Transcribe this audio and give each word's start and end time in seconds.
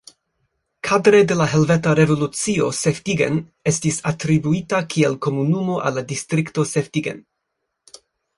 Kadre 0.87 1.17
de 1.31 1.35
la 1.41 1.45
Helveta 1.51 1.93
Revolucio 1.99 2.69
Seftigen 2.77 3.37
estis 3.73 4.01
atribuita 4.13 4.81
kiel 4.95 5.19
komunumo 5.27 5.77
al 5.91 6.01
la 6.01 6.07
distrikto 6.15 6.67
Seftigen. 6.73 7.23